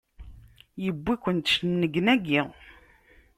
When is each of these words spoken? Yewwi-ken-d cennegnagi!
Yewwi-ken-d 0.83 1.45
cennegnagi! 1.53 2.41